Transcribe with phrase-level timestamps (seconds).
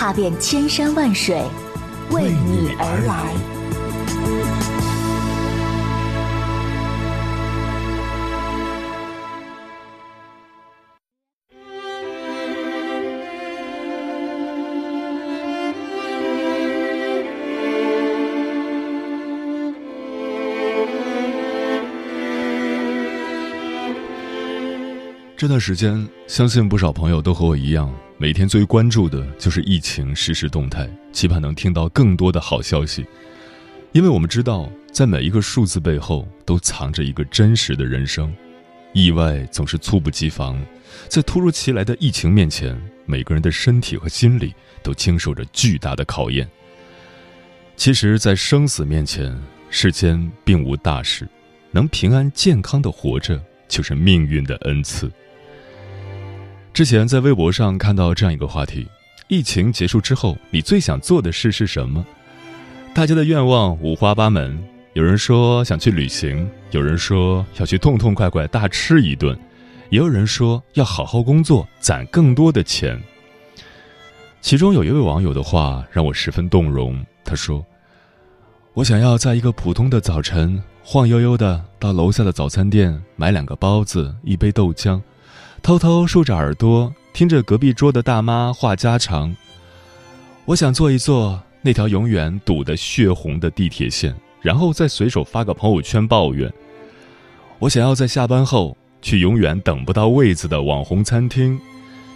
[0.00, 1.42] 踏遍千山万水，
[2.10, 3.34] 为你而来。
[25.36, 33.02] 这段时间，相信不少朋友都和我一样，每天最关注的就是疫情实时动态，期盼能听到更多的好消息。
[33.92, 38.30] 因为我们知道，在每一个数字背后，都藏着一个真实的人生。
[38.92, 40.62] 意外总是猝不及防，
[41.08, 46.46] 在突如其来的疫情面前，每个人的身体和心理都经受着巨大的考验。
[47.74, 49.34] 其实，在生死面前，
[49.70, 51.26] 世间并无大事，
[51.70, 55.10] 能平安健康的活着，就是命运的恩赐。
[56.72, 58.86] 之前在微博上看到这样一个话题：
[59.28, 62.04] 疫情结束之后，你最想做的事是什么？
[62.94, 64.56] 大家的愿望五花八门，
[64.94, 69.38] 有人说想去旅行，有人说要去痛痛快快大吃一顿，
[69.90, 72.98] 也有人说要好好工作，攒更多的钱。
[74.40, 77.66] 其中有一位网友的话让我十分动容，他说
[78.74, 85.00] ：“我想要在一个普通的早晨，晃悠悠的到楼下的早餐店买两个包子，一杯豆浆。”
[85.62, 89.34] 偷偷竖着耳朵听着隔壁桌的大妈话家常。
[90.46, 96.50] 我想坐一坐那条永远堵得血红的地铁线，然后再随手发个朋友圈抱怨。
[97.58, 101.60] 我想要在下班后去永远等不到位子的网红餐厅，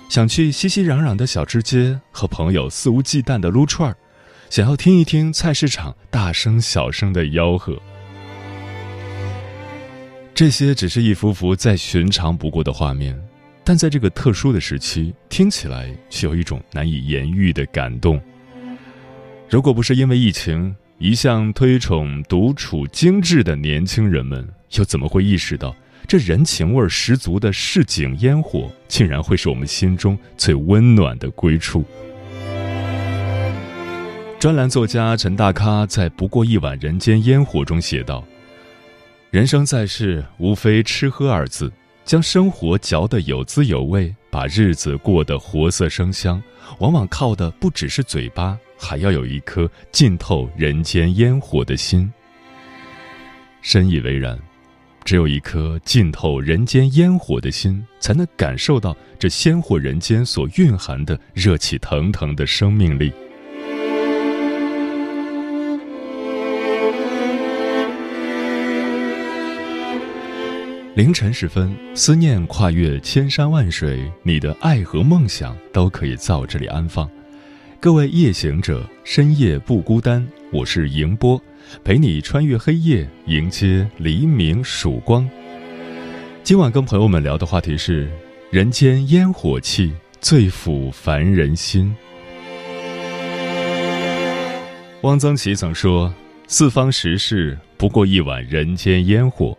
[0.09, 3.97] 想去熙熙攘攘的小吃街和朋友肆无忌惮的撸串儿，
[4.49, 7.77] 想要听一听菜市场大声小声的吆喝。
[10.34, 13.16] 这些只是一幅幅再寻常不过的画面。
[13.67, 18.21] 但在这个特殊的时期，听起来却有一种难以言喻的感动。
[19.49, 25.75] 如果不是因为疫情，一向推崇独处精致的年轻人们，又怎么会意识到
[26.07, 31.85] 这人情味十足的市井烟火，竟然会是我们心中最温暖的归处？
[34.39, 38.23] 专栏作家陈大咖在《不过一碗人间烟火》中写道
[39.33, 41.73] ：“人生在世，无非吃喝二字。”
[42.04, 46.42] 将生活嚼得有滋有味，把日子过得活色生香，
[46.78, 52.12] 往往靠的不只是嘴巴，还要有一颗浸透人间烟火的心。
[53.62, 54.38] 深以为然，
[55.03, 63.10] 只有一颗浸透人间烟火的心，才能感受到这鲜活人间所蕴含的热气腾腾的生命力。
[70.94, 77.10] 凌晨时分，思念跨越千山万水，你的爱和梦想都可以在这里安放。
[77.81, 81.43] 各位夜行者，深夜不孤单，我是迎波，
[81.83, 85.28] 陪你穿越黑夜，迎接黎明曙光。
[86.44, 88.09] 今晚跟朋友们聊的话题是：
[88.53, 91.93] 人间烟火气，最抚凡人心。
[95.03, 96.15] 汪曾祺曾说
[96.47, 99.59] ：“四方时事，不过一碗人间烟火。”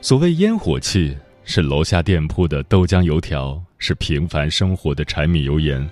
[0.00, 5.86] 所谓烟火气，是楼下店铺的豆浆油条，是平凡生活的柴米油盐，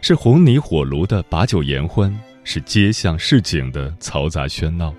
[0.00, 2.12] 是红泥火炉的把酒言欢，
[2.42, 4.92] 是街巷市井的嘈杂喧闹。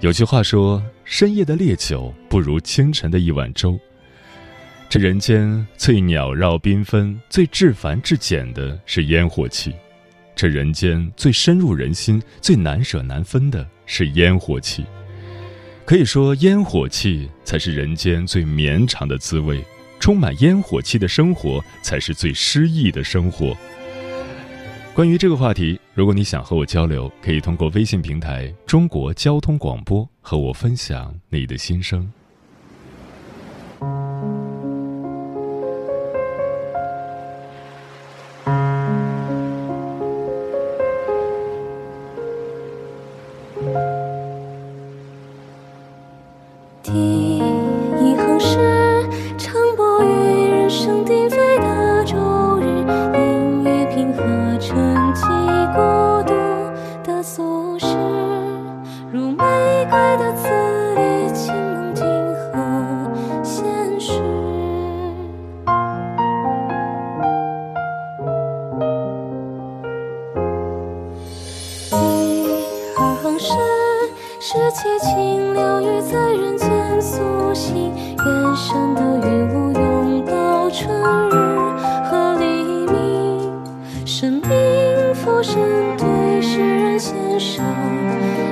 [0.00, 3.78] 有句话说：“深夜的烈酒不如清晨的一碗粥。”
[4.90, 9.70] 这人间最鸟绕缤纷、最至繁至简的是烟火气；
[10.34, 14.84] 这人间最深入人心、最难舍难分的是烟火气。
[15.88, 19.64] 可以说，烟火气才是人间最绵长的滋味。
[19.98, 23.56] 充满烟火气的生活，才是最诗意的生活。
[24.92, 32.12] 关于这个话题，如果你想和我交流，可以通过微信平台“中国交通广播”和我分享你的心声。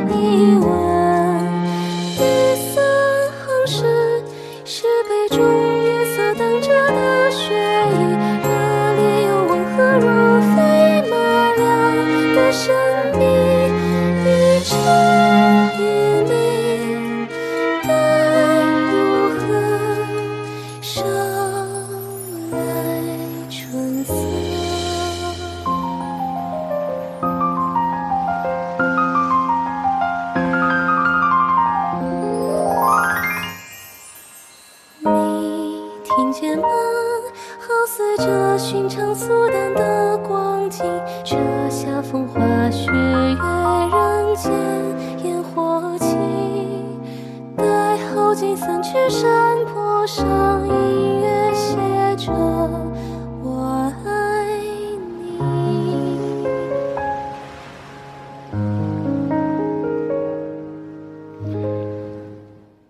[0.08, 0.75] 你我。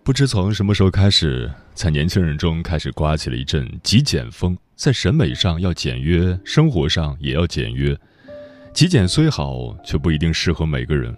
[0.03, 4.57] 不知从什么时候开始，在年轻人中开始刮起了一阵极简风。
[4.75, 7.97] 在审美上要简约，生活上也要简约。
[8.73, 11.15] 极简虽好，却不一定适合每个人。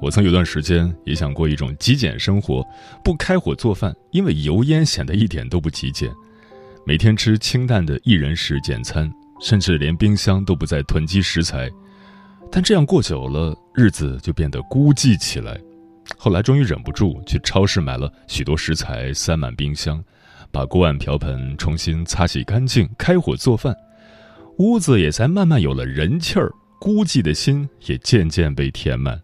[0.00, 2.66] 我曾有段时间也想过一种极简生活，
[3.04, 6.10] 不开火做饭，因为油烟显得一点都不极简。
[6.86, 9.12] 每天吃清淡的一人食简餐，
[9.42, 11.68] 甚至连冰箱都不再囤积食材。
[12.50, 15.60] 但这样过久了，日子就变得孤寂起来。
[16.16, 20.02] 后来终于忍不住去超市买了许多食材，塞满冰箱，
[20.50, 23.76] 把锅碗瓢盆重新擦洗干净，开火做饭，
[24.56, 26.50] 屋子也才慢慢有了人气儿，
[26.80, 29.20] 孤寂的心也渐渐被填满。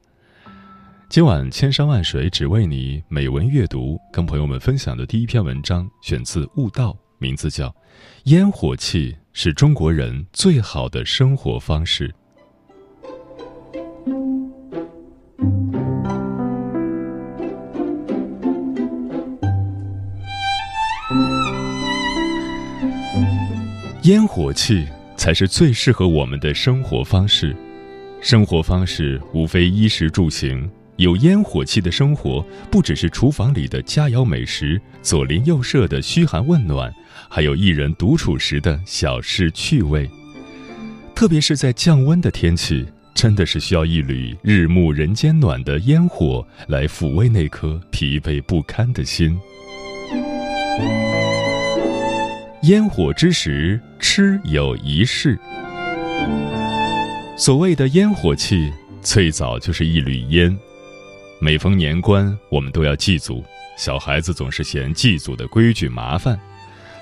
[1.08, 7.68] 今晚千山万水只为你，美文阅读，跟朋友们分享的第一篇文章选自《悟道》，名字叫
[8.24, 12.08] 《烟火气是中国人最好的生活方式》。
[24.02, 24.86] 烟火气
[25.16, 27.56] 才是最适合我们的生活方式。
[28.20, 36.92] 生活方式无非衣食住行，有烟火气的生活，不只是厨房里的佳肴美食、左邻右舍的嘘寒问暖，
[37.28, 40.08] 还有一人独处时的小事趣味。
[41.14, 49.38] 特别是在降温的天气，真的是需要一缕日暮人间暖的烟火，来抚慰那颗疲惫不堪的心。
[52.62, 55.38] 烟火之时，吃有仪式。
[57.36, 58.72] 所谓的烟火气，
[59.02, 60.56] 最早就是一缕烟。
[61.38, 63.44] 每逢年关，我们都要祭祖。
[63.76, 66.38] 小孩子总是嫌祭祖的规矩麻烦，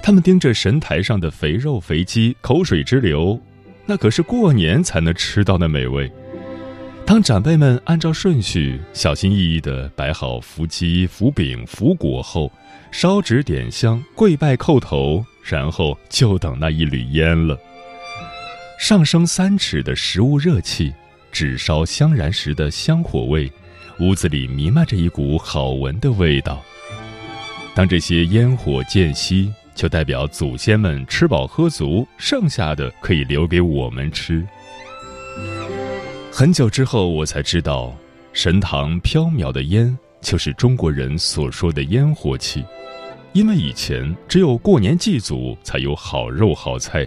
[0.02, 3.40] 他们盯着神台上的肥肉肥鸡，口水直流。
[3.86, 6.10] 那可是过年才能吃到的美味。
[7.06, 12.50] 当长辈们按照顺序，小心翼翼地摆好福鸡、福饼、福果后，
[12.90, 15.24] 烧纸点香，跪拜叩头。
[15.46, 17.54] 然后就等那一缕烟了。
[18.78, 20.90] 上升三尺的食物热气，
[21.30, 23.52] 纸烧香燃时的香火味，
[24.00, 26.62] 屋子里弥漫着一股好闻的味道。
[27.74, 34.44] 当这些烟火渐熄，就代表祖先们吃饱喝足，剩下的可以留给我们吃。
[36.30, 37.94] 很久之后，我才知道，
[38.32, 42.64] 神堂飘渺的烟，就是中国人所说的烟火气。
[43.32, 47.04] 因为以前只有过年祭祖才有好肉好菜，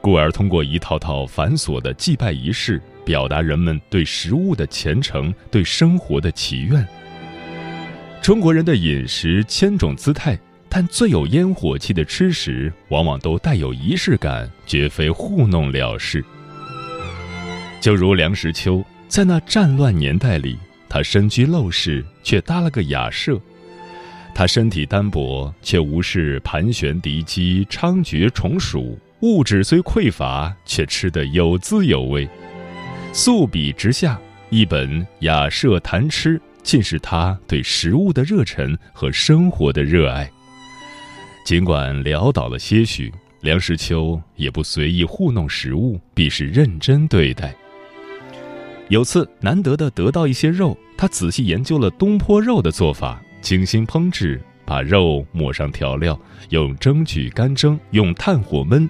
[0.00, 6.84] 故而通过一套套繁琐的祭拜仪式，表达人们对食物的虔诚、对生活的祈愿。
[8.20, 10.36] 中国人的饮食千种姿态，
[10.68, 16.22] 但最有烟火气的吃食，往往都带有仪式感，绝非糊弄了事。
[17.80, 20.58] 就如梁实秋，在那战乱年代里，
[20.88, 23.40] 他身居陋室，却搭了个雅舍。
[24.34, 28.98] 他身体单薄，却无视盘旋敌机、猖獗虫鼠。
[29.20, 32.28] 物质虽匮乏，却吃得有滋有味。
[33.16, 34.20] 素笔直下，
[34.50, 40.30] 一本雅舍谈吃，尽是他对食物的热忱和生活的热爱。
[41.42, 47.56] 尽管潦倒了些许，梁实秋也不随意糊弄食物，必是认真对待。
[48.90, 56.20] 有次难得的得到一些肉，他仔细研究了东坡肉的做法，精心烹制，把肉抹上调料，
[56.50, 58.86] 用蒸具干蒸，用炭火焖，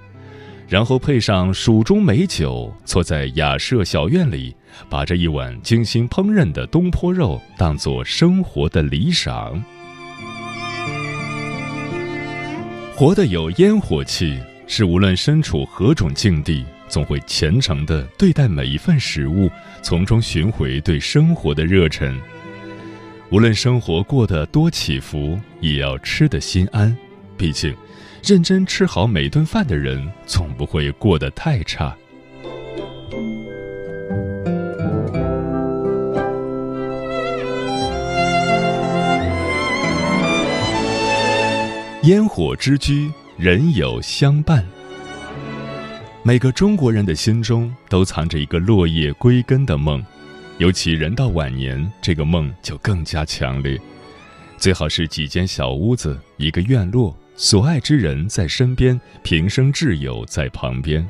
[0.68, 4.54] 然后配上蜀中美酒，坐在雅舍小院里，
[4.88, 9.62] 把这一碗精心烹饪的东坡肉当作生活的理想。
[12.96, 19.48] 活得有烟火气，是无论身处何种境地，总会虔诚地对待每一份食物，
[19.82, 22.18] 从中寻回对生活的热忱。
[23.30, 26.96] 无论生活过得多起伏，也要吃得心安。
[27.36, 27.74] 毕竟，
[28.26, 31.96] 认真吃好每顿饭的人，总不会过得太差。
[42.02, 44.66] 烟火之居，人有相伴。
[46.24, 50.04] 每个中国人的心中都藏着一个落叶归根的梦，
[50.58, 53.80] 尤其人到晚年，这个梦就更加强烈。
[54.56, 61.06] 最好是几间小屋子，一个院落，所爱之人在身边，平生挚友在旁边。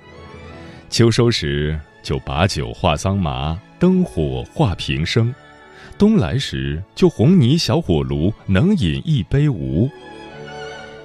[0.90, 5.32] 秋收时就把酒话桑麻，灯火话平生；
[5.96, 9.88] 冬来时就红泥小火炉，能饮一杯无。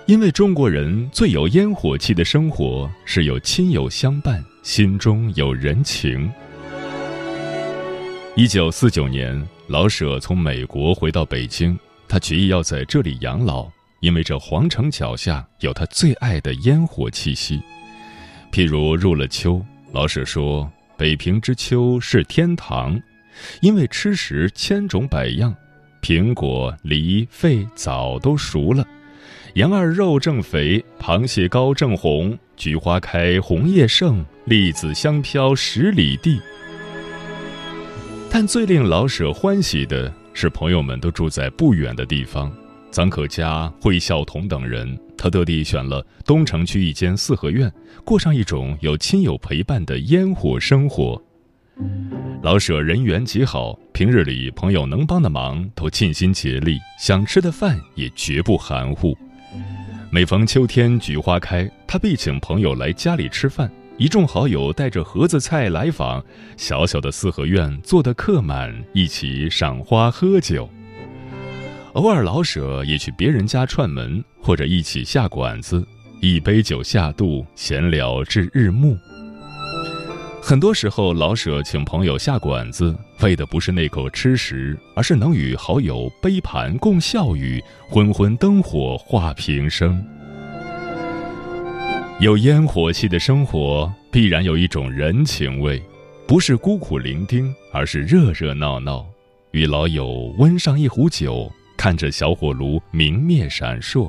[0.08, 6.32] 因为中国人最有烟火气的生活是有亲友相伴，心中有人情。
[8.36, 13.70] 一九四九年，老舍从美国回到北京，他决意要在这里养老，
[14.01, 17.62] 因为这皇城脚下有他最爱的烟火气息。
[18.51, 23.01] 譬如入了秋，老舍说：“北平之秋是天堂，
[23.62, 25.55] 因为吃食千种百样，
[26.01, 28.86] 苹果、梨、肺、枣都熟了。”
[29.55, 36.39] 羊儿肉正肥，螃蟹膏正红，菊花开红叶盛，栗子香飘十里地。
[38.29, 42.50] 但最令老舍欢喜的是，朋友们都住在不远的地方，
[42.92, 47.72] 臧可嘉、惠孝同等人，他特地选了东城区一间四合院，
[48.04, 51.22] 过上一种有亲友陪伴的烟火生活。
[52.44, 59.18] 老舍人缘极好，平日里朋友能帮的忙都尽心竭力，想吃的饭也绝不含糊。
[60.12, 63.72] 每逢秋天菊花开，他必请朋友来家里吃饭。
[63.98, 66.22] 一众好友带着盒子菜来访，
[66.58, 70.70] 小小的四合院坐得客满，一起赏花喝酒。
[71.94, 75.86] 偶尔老舍也去别人家串门，或者一起下馆子，
[76.22, 78.98] 一杯酒下肚，闲聊至日暮。
[80.42, 90.02] 很多时候，老舍请朋友下馆子，为的不是那口吃食，而是能与好友杯盘共笑语，昏昏灯火话平生。
[92.22, 95.82] 有烟火气的生活，必然有一种人情味，
[96.26, 99.06] 不是孤苦伶仃，而是热热闹闹。
[99.52, 104.08] 与老友温上一壶酒，看着小火炉明灭闪烁，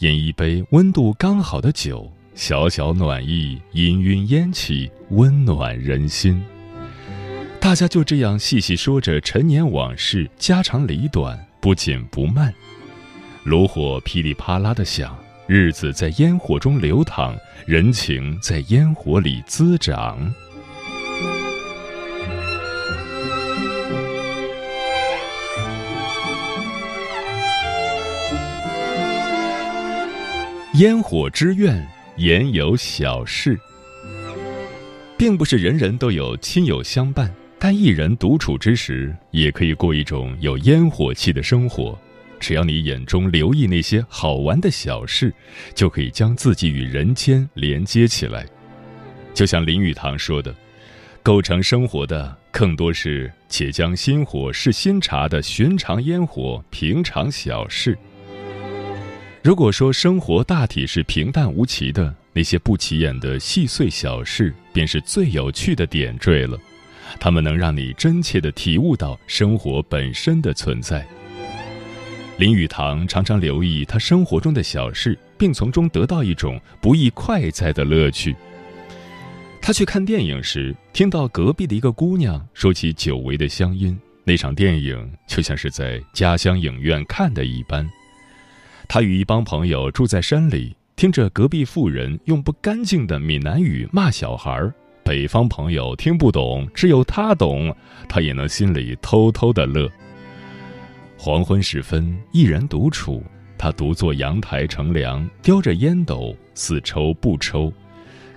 [0.00, 2.06] 饮一杯温度刚好的酒。
[2.34, 6.44] 小小暖意，氤氲烟气，温暖人心。
[7.58, 12.52] 大家就这样细细说着陈年往事，家长里短，不紧不慢。
[13.44, 17.34] 炉火噼里啪啦的响，日子在烟火中流淌，
[17.64, 20.30] 人情在烟火里滋长。
[30.78, 31.84] 烟火之愿。
[32.18, 33.58] 言有小事，
[35.16, 41.98] 并不是人人都有亲友相伴，但一人独处之时，也可以过一种有烟火气的生活。
[42.38, 45.34] 只要你眼中留意那些好玩的小事，
[45.74, 48.46] 就可以将自己与人间连接起来。
[49.34, 50.54] 就像林语堂说的
[51.24, 57.98] ：“构成生活的更多是且将心火是新茶的寻常烟火、平常小事。”
[59.48, 66.58] 如果说生活大体是平淡无奇的，那些不起眼的细碎小事便是最有趣的点缀了。
[67.18, 71.02] 它们能让你真切地体悟到生活本身的存在。
[72.36, 78.36] 林语堂常常留意他生活中的小事，并从中得到一种不易快哉的乐趣。
[79.62, 87.88] 他去看电影时，听到隔壁的一个姑娘说起久违的乡音，那场电影就像是在家乡影院看的一般。
[88.88, 94.72] 他与一帮朋友住在山里，听着隔壁妇人用不干净的闽南语骂小孩
[95.04, 97.74] 北方朋友听不懂，只有他懂，
[98.08, 99.86] 他也能心里偷偷的乐。
[101.18, 103.22] 黄昏时分，一人独处，
[103.58, 107.70] 他独坐阳台乘凉，叼着烟斗，似抽不抽，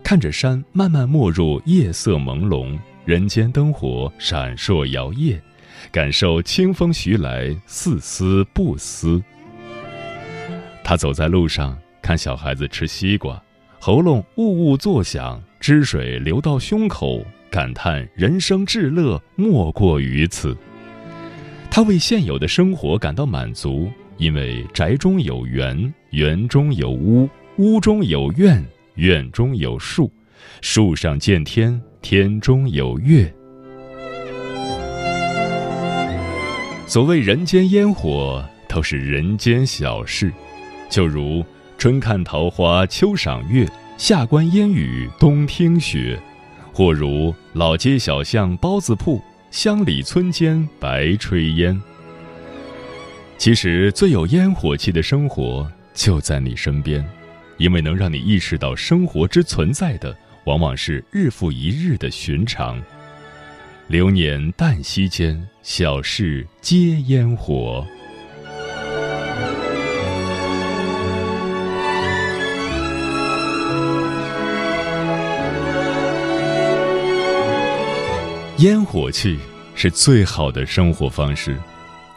[0.03, 5.39] 看着山慢慢没入夜色朦胧，人间灯火闪烁摇曳，
[5.93, 9.24] 感受清风徐来，似思不思。
[10.91, 13.41] 他走在路上，看小孩子吃西瓜，
[13.79, 20.53] 喉咙呜呜作响，汁水流到胸口，感叹人生至乐莫过于此。
[21.69, 28.62] 他为现有的生活感到满足，因为宅中有园，园中有屋，屋中有院，
[28.95, 30.12] 院中有树，
[30.60, 33.33] 树上见天，天中有月。
[36.86, 40.29] 所谓人间烟火，都是人间小事。
[40.91, 41.43] 就如
[41.77, 43.65] 春看桃花，秋赏月，
[43.98, 46.19] 夏观烟雨，冬听雪；
[46.74, 49.21] 或如老街小巷包子铺，
[49.51, 51.81] 乡里村间白炊烟。
[53.38, 57.03] 其实最有烟火气的生活就在你身边，
[57.57, 62.77] 因为能让你意识到生活之存在的，往往是日复一日的寻常。
[63.88, 67.88] 流年旦夕间，小事皆烟火。
[78.62, 79.39] 烟火气
[79.74, 81.58] 是最好的生活方式，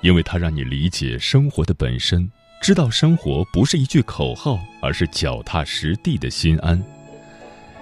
[0.02, 6.78] 因为它让你理解生活的本身，知道生活不是一句口号，而是脚踏实地的心安。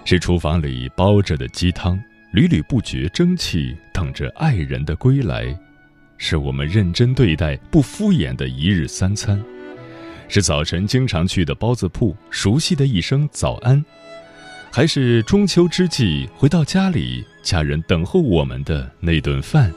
[0.04, 2.00] 是厨房里煲着的鸡汤，
[2.30, 5.52] 缕缕不绝蒸汽等着爱人的归来；
[6.16, 9.36] 是我们认真对待、不敷衍的一日三餐；
[10.28, 13.84] 是早晨经常去的包子铺，熟悉的一声早安。
[14.74, 19.70] 还是中秋之际回到家里，家人等候我们的那顿饭。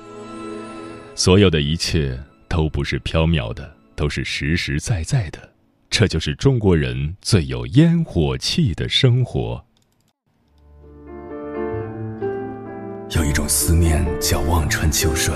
[1.16, 5.50] 所有的一切都不是缥缈的，都是实实在在的。
[5.90, 9.66] 这就是中国人最有烟火气的生活。
[13.10, 15.34] 有一种思念叫望穿秋水，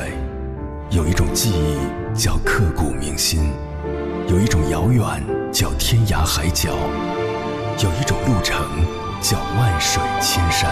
[0.90, 3.52] 有一种记忆叫刻骨铭心，
[4.30, 5.04] 有一种遥远
[5.52, 6.70] 叫天涯海角，
[7.84, 8.66] 有一种路程。
[9.22, 10.72] 叫万水千山，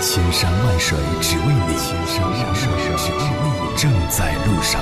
[0.00, 4.80] 千山万水只为你，千山万水只为你，正在路上。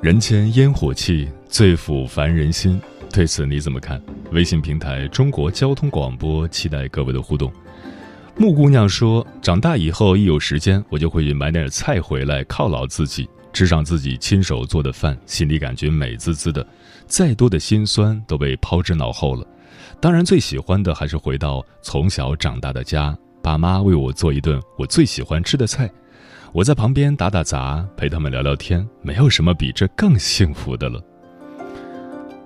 [0.00, 2.80] 人间烟火气，最抚凡人心。
[3.12, 4.00] 对此你怎么看？
[4.36, 7.50] 微信平台中国交通广播，期待各位的互动。
[8.36, 16.64] 木姑娘说：“长大以后一有时间，我就会去买点菜回来犒劳自己，吃上自己亲手做的饭，心里感觉美滋滋的。
[17.06, 19.46] 再多的辛酸都被抛之脑后了。
[20.02, 25.90] 当然，最喜欢的还是回到从小长大的家，爸妈为我做一顿我最喜欢吃的菜，
[26.52, 31.02] 我在旁边打打杂，陪他们聊聊天，没有什么比这更幸福的了。”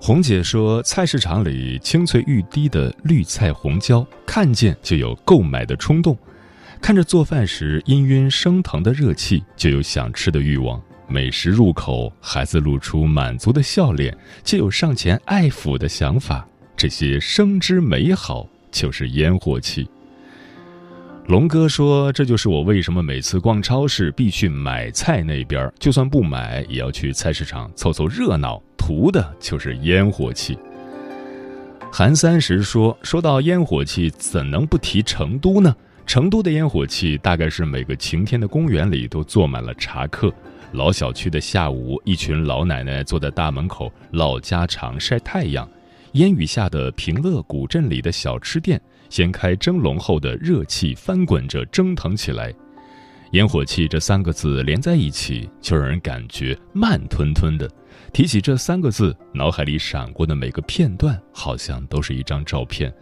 [0.02, 6.14] 红姐说：“菜市场里青翠欲滴的绿菜红椒，看见就有购买的冲动；
[6.80, 10.80] 看着做饭时氤氲升腾的热气，就有想吃的欲望。
[11.06, 16.48] 美食入口，孩子露出满足的笑脸，就有上前爱抚的想法。
[16.74, 19.86] 这些生之美好，就是烟火气。”
[21.26, 30.58] 龙哥说：“这就是我为什么每次逛超市必去买菜那边，就算不买，也要去菜市场凑凑热闹。”图的就是烟火气。
[31.92, 35.74] 韩三十说：“说到烟火气，怎能不提成都呢？
[36.06, 40.32] 成都的烟火气大概是每个晴天的公园里都坐满了茶客，
[40.72, 45.68] 老小区的下午，一群老奶奶坐在大门口唠家常、晒太阳。
[46.12, 52.50] 烟雨下的平乐古镇里的小吃店，掀开蒸笼后的热气翻滚着蒸腾起来。
[53.32, 57.70] 烟火气这三个字连在一起，就让人感觉慢吞吞的。”
[58.12, 62.92] 提起这三个字，脑海里闪过的每个片段，好像都是一张照片，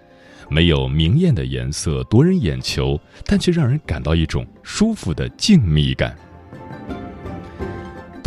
[0.51, 6.14] 没有明艳的颜色夺人眼球，但却让人感到一种舒服的静谧感。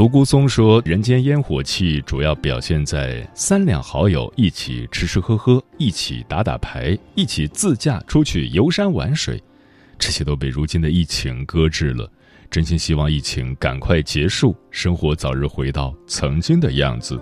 [0.01, 9.39] 独孤松说：“人间烟火气主要表现在三两好友一起吃吃喝喝，一起打打牌，一起自驾出去游山玩水，
[9.99, 12.11] 这些都被如今的疫情搁置了。”
[12.49, 17.21] 真心希望疫情赶快结束，生活早日回到曾经的样子。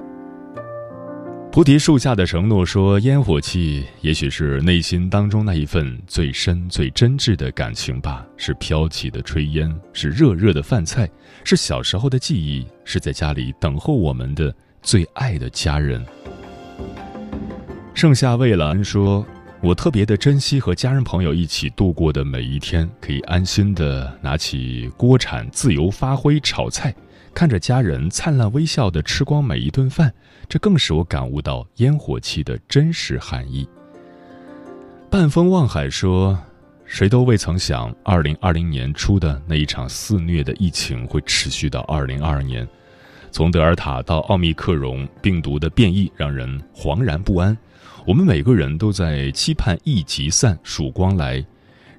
[1.52, 8.24] 菩提树下的承诺说：“烟火气，也许是内心当中那一份最深、最真挚的感情吧。
[8.38, 11.10] 是飘起的炊烟，是热热的饭菜，
[11.44, 16.06] 是小时候的记忆，是在家里等候我们的最爱的家人。”
[17.96, 19.26] 盛夏蔚蓝说
[19.60, 26.94] ：“我特别的珍惜和家人朋友一起度过的每一天，可以安心的拿起锅铲自由发挥炒菜，
[27.34, 30.14] 看着家人灿烂微笑的吃光每一顿饭，
[30.48, 33.68] 这更使我感悟到烟火气的真实含义。
[35.10, 36.38] 半风望海说
[36.86, 42.68] ：“谁都未曾想，二零二零年初的那一场肆虐的疫情会持续到二零二二年，
[43.32, 47.58] 从德尔塔到奥密克戎病毒的变异，让人惶然不安。”
[48.08, 51.46] 我们每个人都在期盼疫集散，曙光来，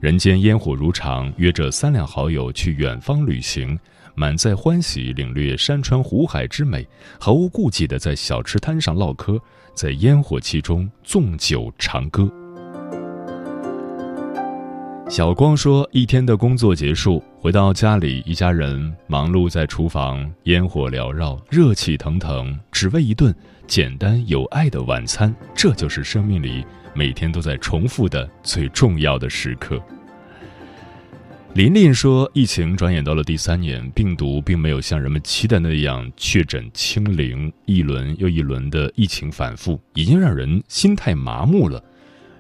[0.01, 3.79] 人间烟火如常，约着三两好友去远方旅行，
[4.21, 6.87] 满载欢喜领略山川湖海之美，
[7.19, 9.41] 毫无顾忌的在小吃摊上唠嗑，
[9.73, 12.31] 在烟火气中纵酒长歌。
[15.09, 23.35] 小光说：“一天的工作结束，回到家里，一家人忙碌在厨房，烟火缭绕，热气腾腾，只为一顿。”
[23.67, 29.83] 简单有爱的晚餐，这就是生命里每天都在重复的最重要的时刻。
[31.55, 41.83] 琳琳说：“疫情转眼到了第三年，病毒并没有像人们期待那样确诊清零，一轮又一轮的疫情反复，已经让人心态麻木了。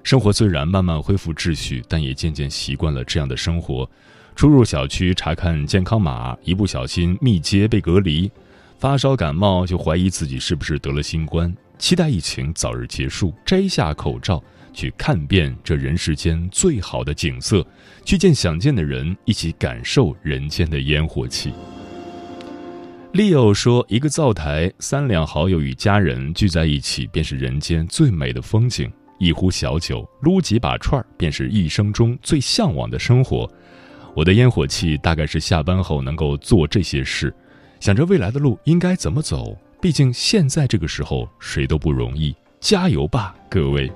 [0.05, 3.90] 生活虽然慢慢恢复秩序，但也渐渐习惯了这样的生活：
[4.37, 8.31] 出入小区查看健康码，一不小心密接被隔离。”
[8.79, 17.66] 发烧感冒就怀疑自己是不是得了新冠，期待疫情早日结束，摘下口罩去看遍这人世间最好的景色，
[18.04, 21.52] 去见想见的人，一起感受人间的烟火气。
[23.12, 33.50] Leo 说：“一个灶台，三两好友与家人聚在一起，便是人间最美的风景；一壶小酒，撸几把串儿，便是一生中最向往的生活。
[34.14, 37.35] 我的烟火气大概是下班后能够做这些事。”
[37.80, 43.90] 想着未来的路应该怎么走，毕竟现在这个时候谁都不容易，加油吧，各位。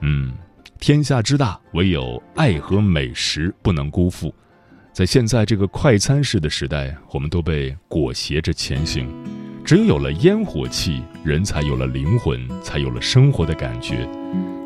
[0.00, 0.32] 嗯，
[0.78, 4.34] 天下之大，唯有爱和美食不能辜负。
[4.92, 9.08] 在现在这个快餐式的时代，我们都被裹挟着前行。
[9.64, 14.08] 只有有了烟火气，人才有了灵魂，才有了生活的感觉。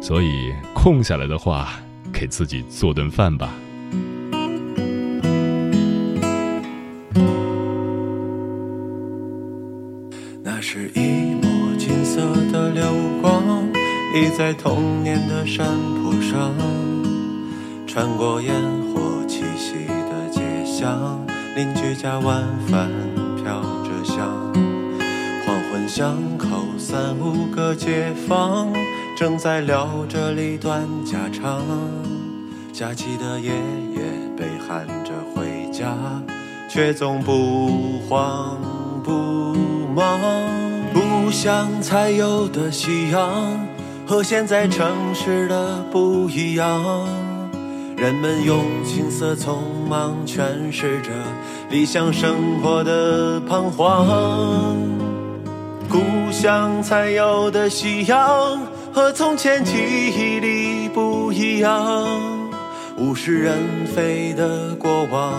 [0.03, 1.81] 所以空下来的话，
[2.13, 3.55] 给自己做顿饭吧。
[10.43, 12.21] 那是一抹金色
[12.53, 12.83] 的流
[14.13, 15.69] 倚在童年的山
[16.03, 16.53] 坡上，
[17.87, 18.53] 穿过烟
[18.93, 22.91] 火气息的街巷，邻居家晚饭
[23.37, 24.53] 飘着香。
[25.47, 26.47] 黄昏巷口
[26.77, 28.73] 三五个街坊
[29.17, 31.63] 正在聊着里短家常，
[32.73, 34.03] 假期的爷爷
[34.37, 35.97] 被喊着回家，
[36.69, 38.59] 却总不慌
[39.05, 39.55] 不
[39.95, 40.19] 忙。
[40.93, 43.70] 故乡才有的夕阳。
[44.11, 47.07] 和现在城市的不一样，
[47.97, 51.11] 人们用青涩匆忙诠释着
[51.71, 54.77] 理想生活的彷徨。
[55.89, 56.01] 故
[56.33, 58.61] 乡才有的夕阳
[58.93, 62.05] 和从前记忆里不一样，
[62.99, 63.61] 物是人
[63.95, 65.33] 非的过往，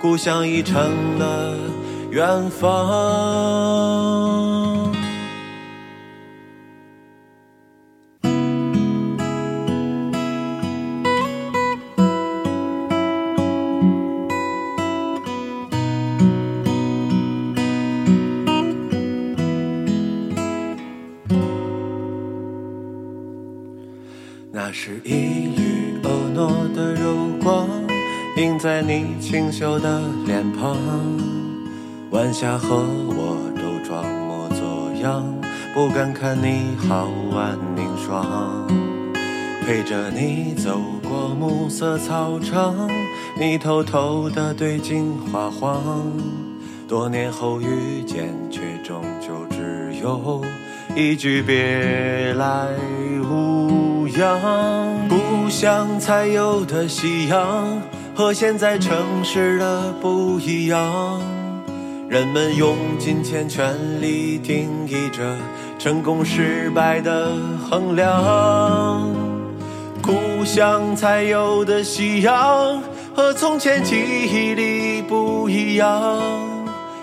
[0.00, 1.56] 故乡已成了
[2.10, 4.51] 远方。
[29.32, 30.76] 清秀的脸庞。
[32.10, 35.24] 晚霞和我都装模作样，
[35.72, 38.66] 不敢看你好玩凝霜。
[39.64, 42.76] 陪着你走过暮色操场，
[43.40, 45.80] 你偷偷地对镜画黄。
[46.86, 50.42] 多年后遇见，却终究只有
[50.94, 52.68] 一句别来
[53.22, 54.06] 无。
[54.08, 57.80] 恙，故乡才有的夕阳，
[58.14, 61.20] 和现在城市的不一样。
[62.08, 65.36] 人们用金钱权力定义着
[65.78, 67.32] 成功失败的
[67.68, 69.08] 衡量。
[70.02, 72.82] 故乡才有的夕阳，
[73.14, 76.20] 和从前记忆里不一样。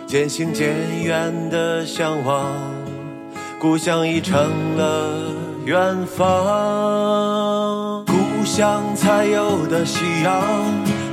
[0.06, 2.46] 渐行渐远的向往，
[3.60, 5.34] 故乡已成了。
[5.66, 6.26] 远方，
[8.06, 10.42] 故乡才有的夕阳，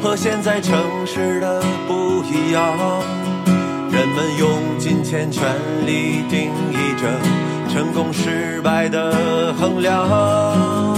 [0.03, 2.77] 和现在城市的不一样。
[3.91, 5.45] 人们用金钱权
[5.87, 7.09] 力定义着
[7.73, 10.97] 成功失败的衡量。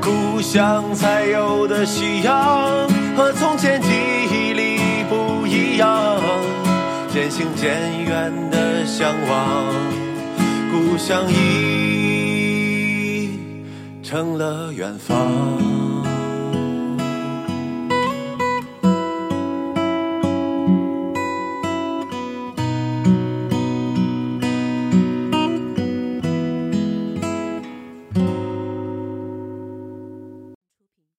[0.00, 6.20] 故乡才有的夕阳和从前记忆里不一样，
[7.12, 7.70] 渐行渐
[8.04, 9.66] 远的向往，
[10.72, 11.38] 故乡已
[14.02, 15.79] 成了远方。